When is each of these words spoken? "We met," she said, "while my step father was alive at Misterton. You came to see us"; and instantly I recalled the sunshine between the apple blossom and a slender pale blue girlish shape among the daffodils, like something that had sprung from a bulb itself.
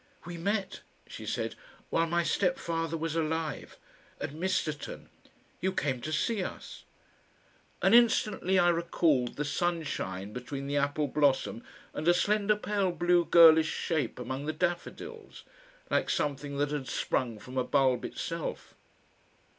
"We 0.25 0.35
met," 0.35 0.81
she 1.05 1.27
said, 1.27 1.53
"while 1.91 2.07
my 2.07 2.23
step 2.23 2.57
father 2.57 2.97
was 2.97 3.15
alive 3.15 3.77
at 4.19 4.33
Misterton. 4.33 5.09
You 5.59 5.71
came 5.73 6.01
to 6.01 6.11
see 6.11 6.43
us"; 6.43 6.85
and 7.83 7.93
instantly 7.93 8.57
I 8.57 8.69
recalled 8.69 9.35
the 9.35 9.45
sunshine 9.45 10.33
between 10.33 10.65
the 10.65 10.75
apple 10.75 11.07
blossom 11.07 11.63
and 11.93 12.07
a 12.07 12.15
slender 12.15 12.55
pale 12.55 12.91
blue 12.91 13.25
girlish 13.25 13.69
shape 13.69 14.17
among 14.17 14.47
the 14.47 14.53
daffodils, 14.53 15.43
like 15.91 16.09
something 16.09 16.57
that 16.57 16.71
had 16.71 16.87
sprung 16.87 17.37
from 17.37 17.55
a 17.59 17.63
bulb 17.63 18.03
itself. 18.03 18.73